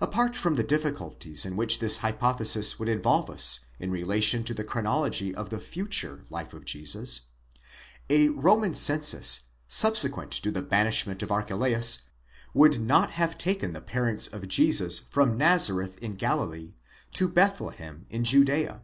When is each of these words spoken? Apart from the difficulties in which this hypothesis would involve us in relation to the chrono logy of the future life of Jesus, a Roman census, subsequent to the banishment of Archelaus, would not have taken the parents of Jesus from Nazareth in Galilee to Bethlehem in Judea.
Apart 0.00 0.34
from 0.34 0.56
the 0.56 0.64
difficulties 0.64 1.46
in 1.46 1.54
which 1.54 1.78
this 1.78 1.98
hypothesis 1.98 2.80
would 2.80 2.88
involve 2.88 3.30
us 3.30 3.60
in 3.78 3.92
relation 3.92 4.42
to 4.42 4.52
the 4.52 4.64
chrono 4.64 5.02
logy 5.02 5.32
of 5.32 5.50
the 5.50 5.60
future 5.60 6.24
life 6.28 6.52
of 6.52 6.64
Jesus, 6.64 7.20
a 8.08 8.30
Roman 8.30 8.74
census, 8.74 9.42
subsequent 9.68 10.32
to 10.32 10.50
the 10.50 10.60
banishment 10.60 11.22
of 11.22 11.30
Archelaus, 11.30 12.00
would 12.52 12.80
not 12.80 13.12
have 13.12 13.38
taken 13.38 13.72
the 13.72 13.80
parents 13.80 14.26
of 14.26 14.48
Jesus 14.48 14.98
from 15.08 15.38
Nazareth 15.38 15.98
in 15.98 16.16
Galilee 16.16 16.74
to 17.12 17.28
Bethlehem 17.28 18.06
in 18.10 18.24
Judea. 18.24 18.82